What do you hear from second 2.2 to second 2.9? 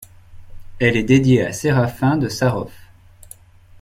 Sarov.